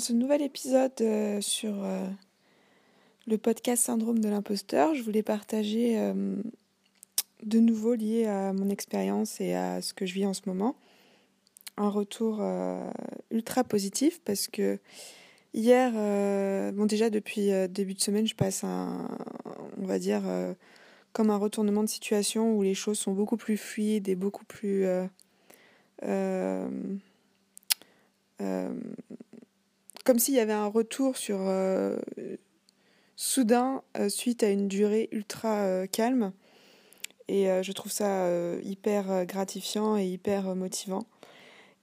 dans 0.00 0.06
ce 0.06 0.12
nouvel 0.14 0.40
épisode 0.40 0.98
euh, 1.02 1.42
sur 1.42 1.84
euh, 1.84 2.06
le 3.26 3.36
podcast 3.36 3.84
Syndrome 3.84 4.18
de 4.18 4.30
l'imposteur, 4.30 4.94
je 4.94 5.02
voulais 5.02 5.22
partager 5.22 5.98
euh, 5.98 6.36
de 7.42 7.58
nouveau 7.58 7.92
lié 7.92 8.24
à 8.24 8.54
mon 8.54 8.70
expérience 8.70 9.42
et 9.42 9.52
à 9.52 9.82
ce 9.82 9.92
que 9.92 10.06
je 10.06 10.14
vis 10.14 10.24
en 10.24 10.32
ce 10.32 10.40
moment 10.46 10.74
un 11.76 11.90
retour 11.90 12.42
ultra 13.30 13.62
positif 13.62 14.22
parce 14.24 14.48
que 14.48 14.78
hier, 15.52 15.92
bon 16.72 16.86
déjà 16.86 17.10
depuis 17.10 17.50
début 17.68 17.92
de 17.92 18.00
semaine, 18.00 18.26
je 18.26 18.34
passe 18.34 18.64
un, 18.64 19.06
on 19.78 19.86
va 19.86 19.98
dire, 19.98 20.22
comme 21.12 21.28
un 21.28 21.36
retournement 21.36 21.82
de 21.82 21.88
situation 21.88 22.56
où 22.56 22.62
les 22.62 22.74
choses 22.74 22.98
sont 22.98 23.12
beaucoup 23.12 23.36
plus 23.36 23.58
fluides 23.58 24.08
et 24.08 24.14
beaucoup 24.14 24.46
plus 24.46 24.86
comme 30.10 30.18
s'il 30.18 30.34
y 30.34 30.40
avait 30.40 30.52
un 30.52 30.66
retour 30.66 31.16
sur 31.16 31.38
euh, 31.40 31.96
soudain 33.14 33.84
euh, 33.96 34.08
suite 34.08 34.42
à 34.42 34.50
une 34.50 34.66
durée 34.66 35.08
ultra 35.12 35.58
euh, 35.58 35.86
calme. 35.86 36.32
Et 37.28 37.46
je 37.62 37.70
trouve 37.70 37.92
ça 37.92 38.28
hyper 38.60 39.24
gratifiant 39.24 39.96
et 39.96 40.04
hyper 40.04 40.56
motivant. 40.56 41.06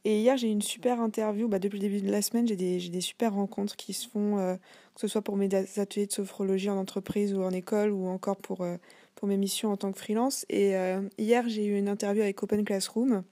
Et 0.04 0.20
hier, 0.20 0.36
j'ai 0.36 0.50
une 0.50 0.62
super 0.62 1.00
interview. 1.00 1.48
Bah, 1.48 1.58
depuis 1.58 1.80
le 1.80 1.88
début 1.88 2.02
de 2.02 2.12
la 2.12 2.22
semaine, 2.22 2.46
j'ai 2.46 2.58
des, 2.58 2.90
des, 2.90 3.00
super 3.00 3.34
rencontres 3.34 3.78
qui 3.78 3.94
se 3.94 4.10
font, 4.10 4.58
que 4.94 5.00
ce 5.00 5.08
soit 5.08 5.22
pour 5.22 5.38
mes 5.38 5.48
ateliers 5.56 6.06
de 6.06 6.12
sophrologie 6.12 6.70
en 6.70 6.76
entreprise 6.76 7.34
ou 7.34 7.44
en 7.44 7.52
école, 7.52 7.92
ou 7.92 8.08
encore 8.08 8.36
pour, 8.36 8.68
pour 9.16 9.28
mes 9.30 9.38
missions 9.38 9.72
en 9.72 9.78
tant 9.78 9.94
que 9.94 10.00
freelance. 10.00 10.46
Et 10.50 10.74
hier, 11.18 11.48
j'ai 11.48 11.64
eu 11.64 11.78
une 11.78 11.88
interview 11.88 12.24
avec 12.24 12.44
Open 12.44 12.66
Classroom 12.66 13.24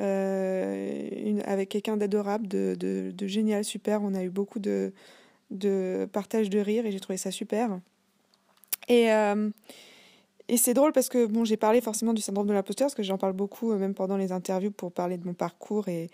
une, 0.00 1.42
avec 1.44 1.68
quelqu'un 1.68 1.96
d'adorable, 1.96 2.48
de, 2.48 3.12
génial, 3.26 3.64
super. 3.64 4.02
On 4.02 4.14
a 4.14 4.22
eu 4.22 4.30
beaucoup 4.30 4.58
de, 4.58 4.92
partage 6.12 6.50
de 6.50 6.58
rire 6.58 6.86
et 6.86 6.92
j'ai 6.92 7.00
trouvé 7.00 7.16
ça 7.16 7.30
super. 7.30 7.78
Et, 8.88 9.12
euh, 9.12 9.50
et 10.48 10.56
c'est 10.56 10.74
drôle 10.74 10.92
parce 10.92 11.08
que 11.08 11.26
bon, 11.26 11.44
j'ai 11.44 11.56
parlé 11.56 11.80
forcément 11.80 12.12
du 12.12 12.22
syndrome 12.22 12.46
de 12.46 12.52
l'imposteur, 12.52 12.86
parce 12.86 12.94
que 12.94 13.02
j'en 13.02 13.18
parle 13.18 13.34
beaucoup, 13.34 13.72
euh, 13.72 13.78
même 13.78 13.94
pendant 13.94 14.16
les 14.16 14.32
interviews, 14.32 14.72
pour 14.72 14.90
parler 14.90 15.16
de 15.16 15.26
mon 15.26 15.34
parcours 15.34 15.88
et, 15.88 16.10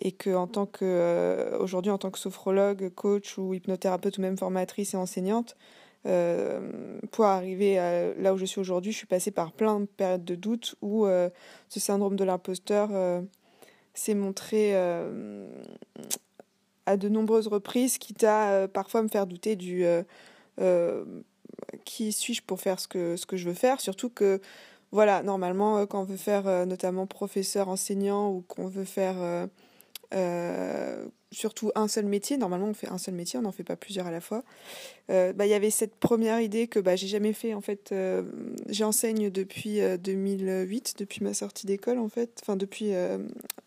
et 0.00 0.12
que 0.12 0.34
en 0.34 0.46
tant 0.46 0.66
que 0.66 1.56
aujourd'hui 1.58 1.90
en 1.90 1.98
tant 1.98 2.10
que 2.10 2.18
sophrologue, 2.18 2.90
coach 2.94 3.38
ou 3.38 3.54
hypnothérapeute 3.54 4.18
ou 4.18 4.20
même 4.20 4.36
formatrice 4.36 4.94
et 4.94 4.96
enseignante, 4.96 5.56
euh, 6.04 6.98
pour 7.12 7.26
arriver 7.26 7.76
là 8.18 8.34
où 8.34 8.36
je 8.36 8.44
suis 8.44 8.60
aujourd'hui, 8.60 8.92
je 8.92 8.96
suis 8.96 9.06
passée 9.06 9.30
par 9.30 9.52
plein 9.52 9.80
de 9.80 9.86
périodes 9.86 10.24
de 10.24 10.34
doute 10.34 10.74
où 10.82 11.06
euh, 11.06 11.30
ce 11.68 11.78
syndrome 11.80 12.16
de 12.16 12.24
l'imposteur 12.24 12.88
euh, 12.92 13.20
s'est 13.94 14.14
montré 14.14 14.74
à 16.86 16.96
de 16.96 17.08
nombreuses 17.08 17.46
reprises, 17.46 17.98
quitte 17.98 18.24
à 18.24 18.66
parfois 18.68 19.02
me 19.02 19.08
faire 19.08 19.26
douter 19.26 19.56
du 19.56 19.84
qui 21.84 22.12
suis-je 22.12 22.42
pour 22.42 22.60
faire 22.60 22.80
ce 22.80 22.88
que, 22.88 23.16
ce 23.16 23.26
que 23.26 23.36
je 23.36 23.48
veux 23.48 23.54
faire, 23.54 23.80
surtout 23.80 24.10
que 24.10 24.40
voilà, 24.90 25.22
normalement, 25.22 25.86
quand 25.86 26.00
on 26.02 26.04
veut 26.04 26.16
faire 26.16 26.66
notamment 26.66 27.06
professeur, 27.06 27.68
enseignant 27.68 28.30
ou 28.30 28.42
qu'on 28.42 28.66
veut 28.66 28.84
faire 28.84 29.48
surtout 31.32 31.72
un 31.74 31.88
seul 31.88 32.04
métier. 32.04 32.36
Normalement, 32.36 32.68
on 32.68 32.74
fait 32.74 32.88
un 32.88 32.98
seul 32.98 33.14
métier, 33.14 33.38
on 33.38 33.42
n'en 33.42 33.52
fait 33.52 33.64
pas 33.64 33.76
plusieurs 33.76 34.06
à 34.06 34.10
la 34.10 34.20
fois. 34.20 34.44
Euh, 35.10 35.32
bah, 35.32 35.46
il 35.46 35.50
y 35.50 35.54
avait 35.54 35.70
cette 35.70 35.96
première 35.96 36.40
idée 36.40 36.68
que 36.68 36.78
bah, 36.78 36.94
j'ai 36.94 37.08
jamais 37.08 37.32
fait. 37.32 37.54
En 37.54 37.60
fait, 37.60 37.90
euh, 37.92 38.22
j'enseigne 38.68 39.30
depuis 39.30 39.80
2008, 39.98 40.94
euh, 40.96 40.98
depuis 40.98 41.24
ma 41.24 41.34
sortie 41.34 41.66
d'école, 41.66 41.98
en 41.98 42.08
fait, 42.08 42.38
enfin 42.42 42.56
depuis 42.56 42.92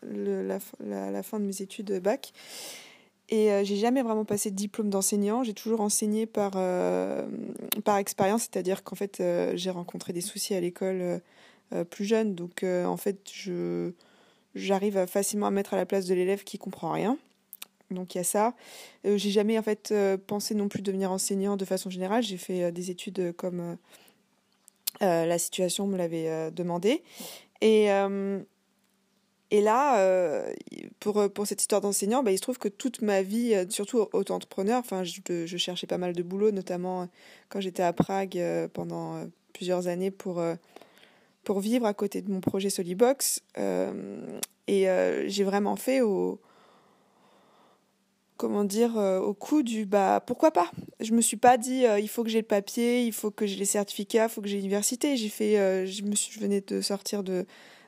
la, 0.02 0.58
la, 0.80 1.22
fin 1.22 1.40
de 1.40 1.44
mes 1.44 1.62
études 1.62 2.00
bac. 2.00 2.32
Et 3.28 3.50
j'ai 3.64 3.76
jamais 3.76 4.02
vraiment 4.02 4.24
passé 4.24 4.52
de 4.52 4.56
diplôme 4.56 4.88
d'enseignant. 4.88 5.42
J'ai 5.42 5.54
toujours 5.54 5.80
enseigné 5.80 6.26
par, 6.26 6.52
par 7.84 7.96
expérience, 7.98 8.42
c'est-à-dire 8.42 8.84
qu'en 8.84 8.94
fait, 8.94 9.20
j'ai 9.54 9.70
rencontré 9.70 10.12
des 10.12 10.20
soucis 10.20 10.54
à 10.54 10.60
l'école 10.60 11.20
plus 11.90 12.04
jeune. 12.04 12.36
Donc, 12.36 12.62
en 12.62 12.96
fait, 12.96 13.18
je 13.32 13.90
j'arrive 14.56 15.06
facilement 15.06 15.46
à 15.46 15.50
mettre 15.50 15.74
à 15.74 15.76
la 15.76 15.86
place 15.86 16.06
de 16.06 16.14
l'élève 16.14 16.42
qui 16.42 16.58
comprend 16.58 16.90
rien. 16.90 17.16
Donc 17.90 18.14
il 18.14 18.18
y 18.18 18.20
a 18.20 18.24
ça. 18.24 18.54
Euh, 19.04 19.16
j'ai 19.16 19.30
jamais 19.30 19.58
en 19.58 19.62
fait 19.62 19.90
euh, 19.92 20.16
pensé 20.16 20.54
non 20.54 20.68
plus 20.68 20.82
devenir 20.82 21.12
enseignant 21.12 21.56
de 21.56 21.64
façon 21.64 21.90
générale. 21.90 22.22
J'ai 22.22 22.36
fait 22.36 22.64
euh, 22.64 22.70
des 22.70 22.90
études 22.90 23.32
comme 23.36 23.76
la 25.00 25.38
situation 25.38 25.86
me 25.86 25.98
l'avait 25.98 26.50
demandé. 26.50 27.02
Et 27.60 27.88
et 29.50 29.60
là, 29.60 30.48
pour, 31.00 31.30
pour 31.30 31.46
cette 31.46 31.60
histoire 31.60 31.82
d'enseignant, 31.82 32.22
bah, 32.22 32.32
il 32.32 32.38
se 32.38 32.42
trouve 32.42 32.56
que 32.58 32.68
toute 32.68 33.02
ma 33.02 33.20
vie, 33.20 33.54
surtout 33.68 34.08
auto-entrepreneur, 34.14 34.82
je, 35.04 35.56
cherchais 35.58 35.86
pas 35.86 35.98
mal 35.98 36.14
de 36.14 36.22
boulot, 36.22 36.50
notamment 36.50 37.08
quand 37.50 37.60
j'étais 37.60 37.82
à 37.82 37.92
Prague 37.92 38.42
pendant 38.72 39.22
plusieurs 39.52 39.86
années 39.86 40.10
pour, 40.10 40.42
pour 41.46 41.60
vivre 41.60 41.86
à 41.86 41.94
côté 41.94 42.20
de 42.20 42.30
mon 42.30 42.42
projet 42.42 42.68
Solibox. 42.68 43.40
et 44.68 44.86
j'ai 45.28 45.44
vraiment 45.44 45.76
fait 45.76 46.02
au, 46.02 46.40
comment 48.36 48.64
dire, 48.64 48.98
euh, 48.98 49.18
au 49.18 49.34
coup 49.34 49.62
du 49.62 49.86
bah 49.86 50.22
pourquoi 50.24 50.50
pas? 50.50 50.70
Je 51.00 51.12
me 51.12 51.20
suis 51.20 51.36
pas 51.36 51.56
dit 51.58 51.86
euh, 51.86 51.98
il 51.98 52.08
faut 52.08 52.22
que 52.22 52.30
j'ai 52.30 52.40
le 52.40 52.46
papier, 52.46 53.04
il 53.04 53.12
faut 53.12 53.30
que 53.30 53.46
j'ai 53.46 53.56
les 53.56 53.64
certificats, 53.64 54.24
il 54.24 54.28
faut 54.28 54.40
que 54.40 54.48
j'ai 54.48 54.56
l'université. 54.56 55.16
J'ai 55.16 55.28
fait, 55.28 55.58
euh, 55.58 55.86
je 55.86 56.02
venais 56.40 56.60
de 56.60 56.80
sortir 56.80 57.22
de 57.22 57.46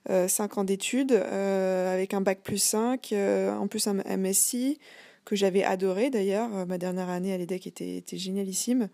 5 0.09 0.57
ans 0.57 0.65
d'études 0.65 1.13
avec 1.13 2.15
un 2.15 2.23
bac 2.23 2.41
plus 2.43 2.57
5, 2.57 3.13
en 3.13 3.67
plus 3.69 3.87
un 3.89 3.97
MSI 4.17 4.79
que 5.27 5.37
j'avais 5.37 5.63
adoré 5.63 6.09
d'ailleurs. 6.09 6.49
Ma 6.67 6.79
dernière 6.79 7.11
année 7.11 7.35
à 7.35 7.37
l'EDEC 7.37 7.67
était, 7.67 7.97
était 7.99 8.17
génialissime. 8.17 8.89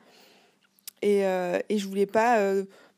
Et, 1.03 1.21
et 1.21 1.79
je 1.79 1.87
voulais 1.87 2.07
pas 2.07 2.41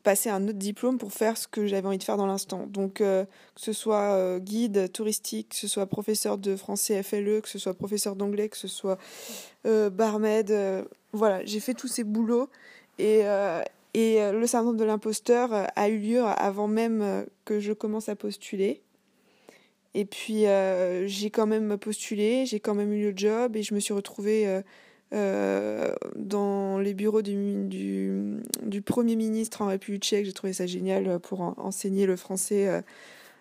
passer 0.06 0.30
un 0.30 0.44
autre 0.44 0.58
diplôme 0.58 0.98
pour 0.98 1.12
faire 1.12 1.36
ce 1.36 1.48
que 1.48 1.66
j'avais 1.66 1.88
envie 1.88 1.98
de 1.98 2.04
faire 2.04 2.16
dans 2.16 2.28
l'instant. 2.28 2.68
Donc, 2.68 3.00
euh, 3.00 3.24
que 3.56 3.60
ce 3.60 3.72
soit 3.72 4.14
euh, 4.14 4.38
guide 4.38 4.92
touristique, 4.92 5.48
que 5.48 5.56
ce 5.56 5.66
soit 5.66 5.86
professeur 5.86 6.38
de 6.38 6.54
français 6.54 7.02
FLE, 7.02 7.42
que 7.42 7.48
ce 7.48 7.58
soit 7.58 7.74
professeur 7.74 8.14
d'anglais, 8.14 8.48
que 8.48 8.56
ce 8.56 8.68
soit 8.68 8.98
euh, 9.66 9.90
barmaid, 9.90 10.54
voilà, 11.12 11.44
j'ai 11.44 11.58
fait 11.58 11.74
tous 11.74 11.88
ces 11.88 12.04
boulots. 12.04 12.48
Et, 13.00 13.22
et 13.94 14.30
le 14.32 14.46
syndrome 14.46 14.76
de 14.76 14.84
l'imposteur 14.84 15.50
a 15.74 15.88
eu 15.88 15.98
lieu 15.98 16.22
avant 16.22 16.68
même 16.68 17.26
que 17.44 17.58
je 17.58 17.72
commence 17.72 18.08
à 18.08 18.14
postuler. 18.14 18.82
Et 19.94 20.04
puis, 20.04 20.44
j'ai 21.06 21.30
quand 21.30 21.48
même 21.48 21.76
postulé, 21.78 22.46
j'ai 22.46 22.60
quand 22.60 22.76
même 22.76 22.92
eu 22.92 23.10
le 23.10 23.16
job 23.16 23.56
et 23.56 23.64
je 23.64 23.74
me 23.74 23.80
suis 23.80 23.92
retrouvée 23.92 24.62
euh, 25.12 25.94
dans 26.16 26.80
les 26.80 26.92
bureaux 26.92 27.22
du, 27.22 28.42
Premier 28.84 29.14
ministre 29.14 29.62
en 29.62 29.66
République 29.66 30.02
tchèque. 30.02 30.26
J'ai 30.26 30.32
trouvé 30.32 30.52
ça 30.52 30.66
génial 30.66 31.20
pour 31.20 31.40
enseigner 31.40 32.06
le 32.06 32.16
français 32.16 32.68
euh, 32.68 32.82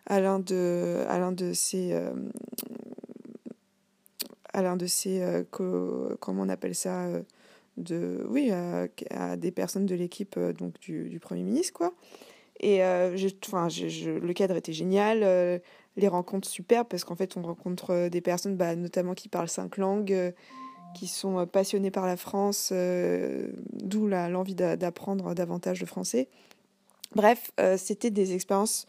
à 0.06 0.20
l'un 0.20 0.40
de, 0.40 1.04
à. 1.08 1.18
Euh, 1.18 2.14
à 4.54 4.62
l'un 4.62 4.78
de 4.78 4.86
ces... 4.86 5.44
comment 5.50 6.42
on 6.44 6.50
appelle 6.50 6.76
ça 6.76 7.10
oui, 7.78 8.52
à, 8.52 9.36
des 9.36 9.52
personnes 9.52 9.86
de 9.86 9.96
l'équipe 9.96 10.40
donc 10.40 10.80
du, 10.80 11.20
Premier 11.20 11.44
ministre, 11.44 11.74
quoi. 11.74 11.94
Et 12.62 12.78
je, 12.78 14.10
le 14.12 14.34
cadre 14.34 14.56
était 14.56 14.72
génial, 14.72 15.62
les 15.98 16.08
rencontres 16.08 16.48
super, 16.48 16.86
parce 16.86 17.04
qu'en 17.04 17.16
fait, 17.16 17.36
on 17.36 17.42
rencontre 17.42 18.08
des 18.08 18.22
personnes, 18.22 18.56
bah, 18.56 18.78
notamment 18.78 19.14
qui 19.14 19.28
parlent 19.28 19.50
cinq 19.50 19.76
langues, 19.76 20.34
qui 20.96 21.08
sont 21.08 21.40
euh, 21.40 21.46
passionnés 21.46 21.92
par 21.92 22.08
la 22.08 22.18
France, 22.18 22.70
euh, 22.72 23.50
d'où 23.74 24.08
l'envie 24.08 24.56
d'apprendre 24.56 25.36
davantage 25.36 25.80
le 25.82 25.86
français. 25.86 26.30
Bref, 27.14 27.52
euh, 27.60 27.78
c'était 27.78 28.10
des 28.10 28.34
expériences 28.34 28.88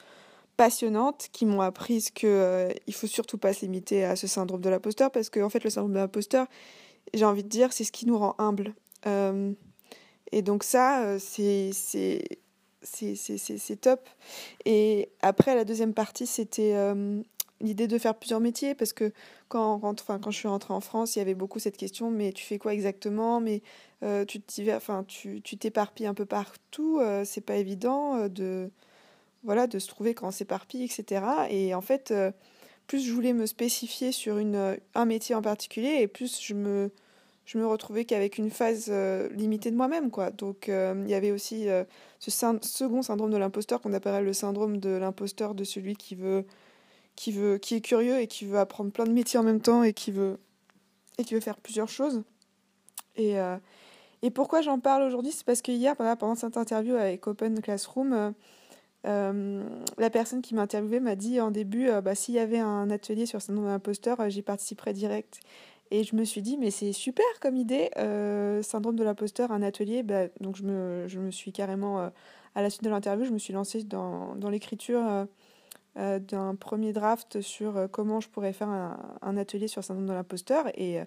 passionnantes 0.56 1.28
qui 1.32 1.44
m'ont 1.44 1.60
appris 1.60 2.06
que 2.14 2.70
il 2.86 2.94
faut 2.94 3.06
surtout 3.06 3.36
pas 3.36 3.52
se 3.52 3.60
limiter 3.60 4.04
à 4.04 4.16
ce 4.16 4.26
syndrome 4.26 4.62
de 4.62 4.70
l'imposteur 4.70 5.10
parce 5.10 5.28
que 5.28 5.40
en 5.40 5.50
fait 5.50 5.62
le 5.62 5.68
syndrome 5.68 5.92
de 5.92 5.98
l'imposteur, 5.98 6.46
j'ai 7.12 7.26
envie 7.26 7.44
de 7.44 7.48
dire, 7.48 7.74
c'est 7.74 7.84
ce 7.84 7.92
qui 7.92 8.06
nous 8.06 8.16
rend 8.16 8.34
humbles. 8.38 8.72
et 10.32 10.42
donc 10.42 10.64
ça, 10.64 11.18
c'est 11.18 12.22
top. 13.82 14.08
Et 14.64 15.10
après 15.20 15.54
la 15.54 15.64
deuxième 15.66 15.92
partie, 15.92 16.26
c'était 16.26 16.74
l'idée 17.60 17.86
de 17.86 17.98
faire 17.98 18.14
plusieurs 18.14 18.40
métiers 18.40 18.74
parce 18.74 18.94
que 18.94 19.12
quand, 19.48 19.80
enfin, 19.84 20.18
quand 20.18 20.30
je 20.30 20.38
suis 20.38 20.48
rentrée 20.48 20.74
en 20.74 20.80
France, 20.80 21.16
il 21.16 21.20
y 21.20 21.22
avait 21.22 21.34
beaucoup 21.34 21.58
cette 21.58 21.76
question 21.76 22.10
mais 22.10 22.32
tu 22.32 22.44
fais 22.44 22.58
quoi 22.58 22.74
exactement? 22.74 23.40
Mais 23.40 23.62
euh, 24.02 24.24
tu 24.24 24.40
enfin, 24.72 25.04
tu 25.06 25.40
t'éparpilles 25.40 26.06
un 26.06 26.14
peu 26.14 26.26
partout, 26.26 26.98
euh, 27.00 27.24
c'est 27.24 27.40
pas 27.40 27.56
évident 27.56 28.16
euh, 28.16 28.28
de, 28.28 28.70
voilà, 29.44 29.66
de 29.66 29.78
se 29.78 29.88
trouver 29.88 30.14
quand 30.14 30.28
on 30.28 30.30
s'éparpille, 30.30 30.84
etc. 30.84 31.24
Et 31.50 31.74
en 31.74 31.80
fait, 31.80 32.12
plus 32.86 33.06
je 33.06 33.12
voulais 33.12 33.32
me 33.32 33.46
spécifier 33.46 34.12
sur 34.12 34.38
une, 34.38 34.78
un 34.94 35.04
métier 35.04 35.34
en 35.34 35.42
particulier 35.42 35.98
et 36.00 36.08
plus 36.08 36.40
je 36.42 36.54
me, 36.54 36.90
je 37.46 37.58
me 37.58 37.66
retrouvais 37.66 38.04
qu'avec 38.04 38.38
une 38.38 38.50
phase 38.50 38.90
limitée 39.32 39.70
de 39.70 39.76
moi-même. 39.76 40.10
Donc 40.36 40.68
il 40.68 41.08
y 41.08 41.14
avait 41.14 41.30
aussi 41.30 41.68
ce 42.18 42.30
second 42.62 43.02
syndrome 43.02 43.30
de 43.30 43.36
l'imposteur 43.36 43.80
qu'on 43.80 43.92
appellerait 43.92 44.22
le 44.22 44.32
syndrome 44.32 44.78
de 44.78 44.90
l'imposteur 44.90 45.54
de 45.54 45.64
celui 45.64 45.96
qui 45.96 46.16
veut 46.16 46.44
qui, 47.16 47.32
veut, 47.32 47.58
qui 47.58 47.74
est 47.74 47.80
curieux 47.80 48.20
et 48.20 48.26
qui 48.26 48.44
veut 48.44 48.58
apprendre 48.58 48.92
plein 48.92 49.04
de 49.04 49.12
métiers 49.12 49.38
en 49.38 49.42
même 49.42 49.60
temps 49.60 49.82
et 49.82 49.92
qui 49.92 50.10
veut 50.10 50.38
et 51.18 51.24
qui 51.24 51.34
veut 51.34 51.40
faire 51.40 51.56
plusieurs 51.56 51.88
choses. 51.88 52.22
Et, 53.16 53.36
et 54.20 54.30
pourquoi 54.30 54.60
j'en 54.60 54.78
parle 54.78 55.02
aujourd'hui 55.02 55.32
C'est 55.32 55.46
parce 55.46 55.62
que 55.62 55.72
hier, 55.72 55.96
pendant 55.96 56.34
cette 56.34 56.58
interview 56.58 56.94
avec 56.94 57.26
Open 57.26 57.62
Classroom, 57.62 58.34
la 59.04 60.10
personne 60.12 60.42
qui 60.42 60.54
m'a 60.54 60.60
interviewé 60.60 61.00
m'a 61.00 61.16
dit 61.16 61.40
en 61.40 61.50
début 61.50 61.88
bah, 62.02 62.14
s'il 62.14 62.34
y 62.34 62.38
avait 62.38 62.58
un 62.58 62.90
atelier 62.90 63.24
sur 63.24 63.40
syndrome 63.40 63.68
d'imposteur, 63.68 64.28
j'y 64.28 64.42
participerais 64.42 64.92
direct. 64.92 65.40
Et 65.90 66.02
je 66.02 66.16
me 66.16 66.24
suis 66.24 66.42
dit, 66.42 66.56
mais 66.58 66.70
c'est 66.70 66.92
super 66.92 67.24
comme 67.40 67.56
idée, 67.56 67.90
euh, 67.96 68.62
syndrome 68.62 68.96
de 68.96 69.04
l'imposteur, 69.04 69.52
un 69.52 69.62
atelier. 69.62 70.02
Bah, 70.02 70.26
donc 70.40 70.56
je 70.56 70.64
me, 70.64 71.06
je 71.06 71.20
me 71.20 71.30
suis 71.30 71.52
carrément, 71.52 72.00
euh, 72.00 72.08
à 72.54 72.62
la 72.62 72.70
suite 72.70 72.82
de 72.82 72.90
l'interview, 72.90 73.24
je 73.24 73.32
me 73.32 73.38
suis 73.38 73.52
lancée 73.52 73.84
dans, 73.84 74.34
dans 74.34 74.50
l'écriture 74.50 75.26
euh, 75.96 76.18
d'un 76.18 76.54
premier 76.54 76.92
draft 76.92 77.40
sur 77.40 77.88
comment 77.90 78.20
je 78.20 78.28
pourrais 78.28 78.52
faire 78.52 78.68
un, 78.68 79.36
atelier 79.36 79.68
sur 79.68 79.80
le 79.80 79.84
syndrome 79.84 80.06
de 80.06 80.12
l'imposteur. 80.12 80.66
Et, 80.74 81.00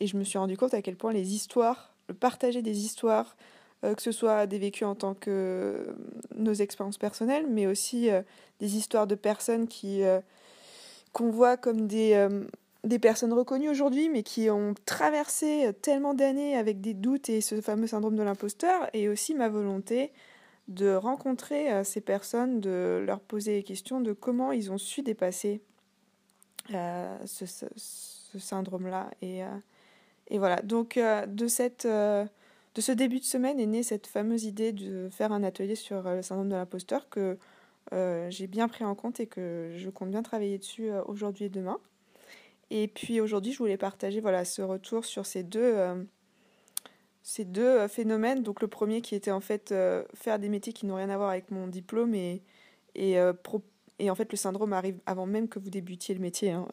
et 0.00 0.06
je 0.06 0.16
me 0.16 0.24
suis 0.24 0.38
rendu 0.38 0.56
compte 0.56 0.74
à 0.74 0.82
quel 0.82 0.96
point 0.96 1.12
les 1.12 1.34
histoires, 1.34 1.94
le 2.08 2.14
partager 2.14 2.62
des 2.62 2.84
histoires, 2.84 3.36
que 3.82 4.00
ce 4.00 4.12
soit 4.12 4.46
des 4.46 4.58
vécus 4.58 4.86
en 4.86 4.94
tant 4.94 5.14
que 5.14 5.96
nos 6.36 6.52
expériences 6.52 6.98
personnelles, 6.98 7.46
mais 7.50 7.66
aussi 7.66 8.10
des 8.60 8.76
histoires 8.76 9.08
de 9.08 9.16
personnes 9.16 9.66
qui 9.66 10.02
qu'on 11.12 11.30
voit 11.30 11.56
comme 11.56 11.88
des 11.88 12.28
des 12.84 12.98
personnes 12.98 13.32
reconnues 13.32 13.68
aujourd'hui, 13.68 14.08
mais 14.08 14.22
qui 14.22 14.50
ont 14.50 14.74
traversé 14.86 15.70
tellement 15.82 16.14
d'années 16.14 16.56
avec 16.56 16.80
des 16.80 16.94
doutes 16.94 17.28
et 17.28 17.40
ce 17.40 17.60
fameux 17.60 17.86
syndrome 17.86 18.16
de 18.16 18.22
l'imposteur, 18.22 18.88
et 18.92 19.08
aussi 19.08 19.34
ma 19.34 19.48
volonté 19.48 20.12
de 20.68 20.94
rencontrer 20.94 21.72
euh, 21.72 21.84
ces 21.84 22.00
personnes, 22.00 22.60
de 22.60 23.02
leur 23.04 23.20
poser 23.20 23.56
des 23.56 23.62
questions 23.62 24.00
de 24.00 24.12
comment 24.12 24.52
ils 24.52 24.70
ont 24.70 24.78
su 24.78 25.02
dépasser 25.02 25.60
euh, 26.72 27.18
ce, 27.26 27.66
syndrome-là. 28.38 29.10
Et, 29.20 29.44
euh, 29.44 29.48
et, 30.28 30.38
voilà, 30.38 30.56
donc 30.62 30.98
de, 30.98 31.46
cette, 31.48 31.86
de 31.86 32.28
ce 32.80 32.92
début 32.92 33.18
de 33.18 33.24
semaine 33.24 33.60
est 33.60 33.66
née 33.66 33.82
cette 33.82 34.06
fameuse 34.06 34.44
idée 34.44 34.72
de 34.72 35.08
faire 35.10 35.32
un 35.32 35.42
atelier 35.42 35.74
sur 35.74 36.02
le 36.02 36.22
syndrome 36.22 36.48
de 36.48 36.54
l'imposteur 36.54 37.08
que 37.10 37.36
j'ai 38.30 38.46
bien 38.46 38.68
pris 38.68 38.84
en 38.84 38.94
compte 38.94 39.20
et 39.20 39.26
que 39.26 39.74
je 39.76 39.90
compte 39.90 40.10
bien 40.10 40.22
travailler 40.22 40.56
dessus 40.56 40.90
aujourd'hui 41.06 41.46
et 41.46 41.48
demain. 41.50 41.78
Et 42.70 42.88
puis 42.88 43.20
aujourd'hui, 43.20 43.52
je 43.52 43.58
voulais 43.58 43.76
partager 43.76 44.20
voilà, 44.20 44.46
ce 44.46 44.62
retour 44.62 45.04
sur 45.04 45.26
ces 45.26 45.42
deux, 45.42 46.06
ces 47.22 47.44
deux 47.44 47.62
euh, 47.62 47.88
phénomènes. 47.88 48.42
Donc 48.42 48.60
le 48.60 48.68
premier 48.68 49.00
qui 49.00 49.14
était 49.14 49.30
en 49.30 49.40
fait 49.40 49.72
euh, 49.72 50.04
faire 50.14 50.38
des 50.38 50.48
métiers 50.48 50.72
qui 50.72 50.86
n'ont 50.86 50.96
rien 50.96 51.10
à 51.10 51.16
voir 51.16 51.30
avec 51.30 51.50
mon 51.50 51.66
diplôme 51.66 52.14
et, 52.14 52.42
et, 52.94 53.16
et, 53.98 54.10
en 54.10 54.14
fait 54.14 54.30
le 54.30 54.36
syndrome 54.36 54.72
arrive 54.72 54.98
avant 55.06 55.26
même 55.26 55.48
que 55.48 55.58
vous 55.58 55.70
débutiez 55.70 56.14
le 56.14 56.20
métier. 56.20 56.50
Hein. 56.50 56.68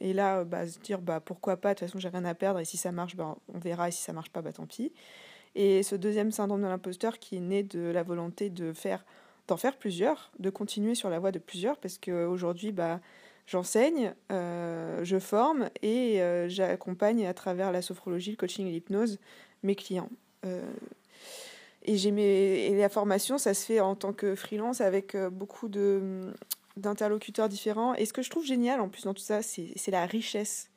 et 0.00 0.12
là, 0.12 0.44
bah, 0.44 0.66
se 0.66 0.78
dire 0.78 1.00
bah, 1.00 1.20
pourquoi 1.20 1.56
pas, 1.56 1.74
de 1.74 1.78
toute 1.78 1.88
façon 1.88 1.98
j'ai 1.98 2.08
rien 2.08 2.24
à 2.24 2.34
perdre 2.34 2.60
et 2.60 2.64
si 2.64 2.76
ça 2.76 2.92
marche, 2.92 3.16
bah, 3.16 3.36
on 3.52 3.58
verra 3.58 3.88
et 3.88 3.92
si 3.92 4.02
ça 4.02 4.12
marche 4.12 4.30
pas, 4.30 4.42
bah, 4.42 4.52
tant 4.52 4.66
pis. 4.66 4.92
Et 5.54 5.82
ce 5.82 5.96
deuxième 5.96 6.32
syndrome 6.32 6.60
de 6.62 6.66
l'imposteur 6.66 7.18
qui 7.18 7.36
est 7.36 7.40
né 7.40 7.62
de 7.62 7.80
la 7.80 8.02
volonté 8.02 8.50
de 8.50 8.72
faire 8.74 9.04
d'en 9.48 9.56
faire 9.56 9.76
plusieurs, 9.76 10.32
de 10.38 10.50
continuer 10.50 10.94
sur 10.94 11.08
la 11.08 11.18
voie 11.18 11.32
de 11.32 11.38
plusieurs 11.38 11.78
parce 11.78 11.98
qu'aujourd'hui, 11.98 12.72
bah, 12.72 13.00
J'enseigne, 13.46 14.12
euh, 14.32 15.04
je 15.04 15.20
forme 15.20 15.70
et 15.80 16.20
euh, 16.20 16.48
j'accompagne 16.48 17.26
à 17.26 17.34
travers 17.34 17.70
la 17.70 17.80
sophrologie, 17.80 18.32
le 18.32 18.36
coaching 18.36 18.66
et 18.66 18.72
l'hypnose 18.72 19.20
mes 19.62 19.76
clients. 19.76 20.10
Euh, 20.44 20.68
et, 21.84 22.74
la 22.74 22.88
formation, 22.88 23.38
ça 23.38 23.54
se 23.54 23.64
fait 23.64 23.78
en 23.78 23.94
tant 23.94 24.12
que 24.12 24.34
freelance 24.34 24.80
avec 24.80 25.16
beaucoup 25.16 25.68
de, 25.68 26.32
d'interlocuteurs 26.76 27.48
différents. 27.48 27.94
Et 27.94 28.06
ce 28.06 28.12
que 28.12 28.22
je 28.22 28.30
trouve 28.30 28.44
génial 28.44 28.80
en 28.80 28.88
plus 28.88 29.04
dans 29.04 29.14
tout 29.14 29.22
ça, 29.22 29.40
c'est, 29.42 29.72
la 29.88 30.04
richesse. 30.04 30.68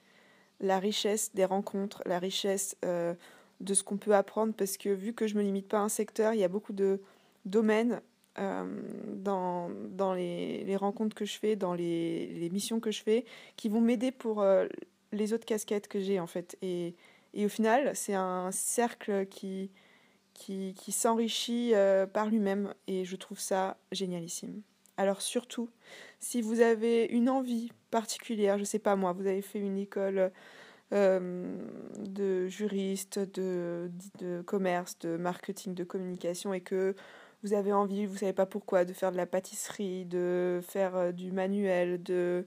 La 0.62 0.78
richesse 0.78 1.34
des 1.34 1.46
rencontres, 1.46 2.04
la 2.06 2.20
richesse 2.20 2.76
de 2.84 3.74
ce 3.74 3.84
qu'on 3.84 3.98
peut 3.98 4.14
apprendre. 4.14 4.54
Parce 4.54 4.78
que 4.78 4.90
vu 4.90 5.14
que 5.14 5.26
je 5.26 5.34
ne 5.34 5.40
me 5.40 5.46
limite 5.46 5.68
pas 5.68 5.80
à 5.80 5.82
un 5.82 5.90
secteur, 5.90 6.36
il 6.36 6.40
y 6.42 6.44
a 6.44 6.48
beaucoup 6.48 6.74
de 6.74 7.02
domaines 7.46 8.02
dans, 8.38 9.70
dans 9.90 10.14
les, 10.14 10.64
les, 10.64 10.76
rencontres 10.76 11.16
que 11.16 11.26
je 11.26 11.38
fais, 11.38 11.56
dans 11.56 11.74
les, 11.74 12.28
les 12.28 12.50
missions 12.50 12.80
que 12.80 12.92
je 12.92 13.02
fais, 13.02 13.26
qui 13.56 13.70
vont 13.70 13.82
m'aider 13.82 14.12
pour 14.12 14.42
euh, 14.42 14.68
les 15.12 15.34
autres 15.34 15.46
casquettes 15.46 15.88
que 15.88 16.00
j'ai 16.00 16.20
en 16.20 16.28
fait. 16.28 16.58
Et, 16.62 16.96
et 17.34 17.46
au 17.46 17.50
final, 17.50 17.92
c'est 17.96 18.14
un 18.14 18.52
cercle 18.52 19.26
qui, 19.26 19.72
qui, 20.34 20.74
qui 20.78 20.92
s'enrichit 20.92 21.72
euh, 21.74 22.06
par 22.06 22.28
lui-même 22.28 22.74
et 22.88 23.04
je 23.06 23.16
trouve 23.16 23.40
ça 23.40 23.78
génialissime. 23.92 24.62
Alors 24.98 25.22
surtout, 25.22 25.70
si 26.20 26.42
vous 26.42 26.62
avez 26.62 27.06
une 27.06 27.30
envie 27.30 27.72
particulière, 27.92 28.58
je 28.58 28.64
sais 28.64 28.80
pas 28.80 28.96
moi, 28.96 29.14
vous 29.14 29.28
avez 29.28 29.42
fait 29.42 29.60
une 29.60 29.78
école 29.78 30.32
de 30.92 32.48
juriste, 32.48 33.20
de, 33.20 33.92
de 34.18 34.42
commerce, 34.42 34.98
de 35.00 35.18
marketing, 35.18 35.76
de 35.76 35.84
communication 35.84 36.52
et 36.52 36.62
que 36.62 36.96
vous 37.44 37.54
avez 37.54 37.74
envie, 37.74 38.06
vous 38.06 38.18
savez 38.18 38.34
pas 38.34 38.46
pourquoi, 38.46 38.86
de 38.86 38.94
faire 38.94 39.12
de 39.12 39.18
la 39.18 39.26
pâtisserie, 39.26 40.06
de 40.06 40.62
faire 40.68 40.96
euh, 40.96 41.12
du 41.12 41.32
manuel, 41.32 42.02
de 42.04 42.46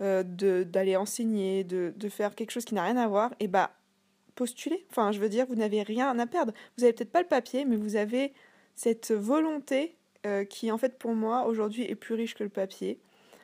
euh, 0.00 0.22
d'aller 0.22 0.96
enseigner, 0.96 1.62
de, 1.62 1.92
de, 1.94 2.08
faire 2.08 2.34
quelque 2.34 2.52
chose 2.52 2.64
qui 2.64 2.74
n'a 2.74 2.84
rien 2.84 2.96
à 2.96 3.06
voir, 3.06 3.34
et 3.38 3.48
bah 3.48 3.72
postulez. 4.34 4.86
Enfin, 4.90 5.12
je 5.12 5.20
veux 5.20 5.28
dire, 5.28 5.44
vous 5.46 5.56
n'avez 5.56 5.82
rien 5.82 6.18
à 6.18 6.26
perdre. 6.26 6.54
Vous 6.78 6.84
avez 6.84 6.94
peut-être 6.94 7.12
pas 7.12 7.20
le 7.20 7.28
papier, 7.28 7.66
mais 7.66 7.76
vous 7.76 7.96
avez 7.96 8.32
cette 8.76 9.12
volonté 9.12 9.96
euh, 10.24 10.44
qui, 10.44 10.70
en 10.72 10.78
fait, 10.78 10.98
pour 10.98 11.14
moi, 11.14 11.44
aujourd'hui, 11.44 11.82
est 11.82 11.96
plus 11.96 12.14
riche 12.14 12.34
que 12.34 12.44
le 12.44 12.48
papier. 12.48 12.98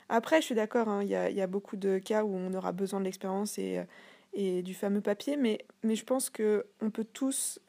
Après, 0.08 0.40
je 0.40 0.46
suis 0.46 0.54
d'accord, 0.54 0.88
hein, 0.88 1.02
il 1.02 1.08
y, 1.08 1.14
a, 1.14 1.28
y, 1.28 1.42
a, 1.42 1.46
beaucoup 1.46 1.76
de 1.76 1.98
cas 1.98 2.24
où 2.24 2.34
on 2.34 2.54
aura 2.54 2.72
besoin 2.72 3.00
de 3.00 3.04
l'expérience 3.04 3.58
et, 3.58 3.82
et 4.32 4.62
du 4.62 4.72
fameux 4.72 5.00
papier, 5.02 5.36
mais, 5.36 5.58
mais 5.82 5.96
je 5.96 6.04
pense 6.04 6.30
qu'on 6.30 6.90
peut 6.90 7.04
tous 7.04 7.60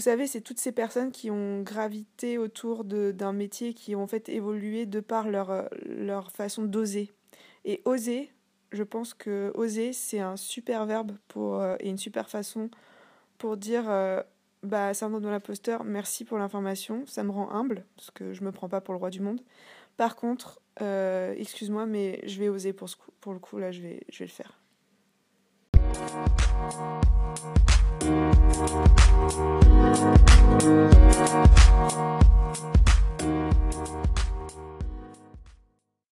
vous 0.00 0.04
savez, 0.04 0.26
c'est 0.26 0.40
toutes 0.40 0.58
ces 0.58 0.72
personnes 0.72 1.12
qui 1.12 1.30
ont 1.30 1.60
gravité 1.60 2.38
autour 2.38 2.84
d'un 2.84 3.34
métier, 3.34 3.74
qui 3.74 3.94
ont 3.94 4.06
fait 4.06 4.30
évolué 4.30 4.86
de 4.86 4.98
par 5.00 5.28
leur, 5.28 5.50
euh, 5.50 5.66
leur 5.84 6.30
façon 6.32 6.62
d'oser. 6.62 7.12
Et 7.66 7.82
oser, 7.84 8.32
je 8.72 8.82
pense 8.82 9.12
que 9.12 9.52
oser, 9.54 9.92
c'est 9.92 10.20
un 10.20 10.36
super 10.36 10.86
verbe 10.86 11.12
pour, 11.28 11.56
euh, 11.56 11.76
et 11.80 11.90
une 11.90 11.98
super 11.98 12.30
façon 12.30 12.70
pour 13.36 13.58
dire 13.58 13.90
euh, 13.90 14.22
bah, 14.62 14.94
syndrome 14.94 15.22
de 15.22 15.28
l'imposteur, 15.28 15.84
merci 15.84 16.24
pour 16.24 16.38
l'information, 16.38 17.04
ça 17.06 17.22
me 17.22 17.30
rend 17.30 17.50
humble, 17.50 17.84
parce 17.96 18.10
que 18.10 18.32
je 18.32 18.42
me 18.42 18.52
prends 18.52 18.70
pas 18.70 18.80
pour 18.80 18.94
le 18.94 18.98
roi 19.00 19.10
du 19.10 19.20
monde. 19.20 19.42
Par 19.98 20.16
contre, 20.16 20.62
euh, 20.80 21.34
excuse-moi, 21.36 21.84
mais 21.84 22.22
je 22.26 22.40
vais 22.40 22.48
oser 22.48 22.72
pour, 22.72 22.88
ce 22.88 22.96
coup, 22.96 23.10
pour 23.20 23.34
le 23.34 23.38
coup, 23.38 23.58
là, 23.58 23.70
je 23.70 23.82
vais, 23.82 24.00
je 24.08 24.20
vais 24.20 24.24
le 24.24 24.30
faire. 24.30 24.58
Thank 26.60 26.74
you. 26.74 27.00